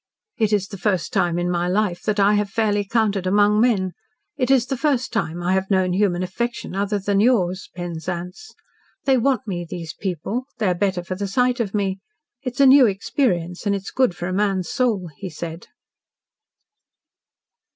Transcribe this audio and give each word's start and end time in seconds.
"It 0.39 0.51
is 0.51 0.67
the 0.69 0.79
first 0.79 1.13
time 1.13 1.37
in 1.37 1.47
my 1.51 1.67
life 1.67 2.01
that 2.05 2.19
I 2.19 2.33
have 2.33 2.49
fairly 2.49 2.83
counted 2.85 3.27
among 3.27 3.61
men. 3.61 3.91
It's 4.35 4.65
the 4.65 4.75
first 4.75 5.13
time 5.13 5.43
I 5.43 5.53
have 5.53 5.69
known 5.69 5.93
human 5.93 6.23
affection, 6.23 6.75
other 6.75 6.97
than 6.97 7.19
yours, 7.19 7.69
Penzance. 7.75 8.55
They 9.05 9.17
want 9.19 9.45
me, 9.45 9.63
these 9.63 9.93
people; 9.93 10.45
they 10.57 10.65
are 10.69 10.73
better 10.73 11.03
for 11.03 11.13
the 11.13 11.27
sight 11.27 11.59
of 11.59 11.75
me. 11.75 11.99
It 12.41 12.55
is 12.55 12.61
a 12.61 12.65
new 12.65 12.87
experience, 12.87 13.67
and 13.67 13.75
it 13.75 13.83
is 13.83 13.91
good 13.91 14.15
for 14.15 14.25
a 14.27 14.33
man's 14.33 14.69
soul," 14.69 15.11
he 15.17 15.29
said. 15.29 15.67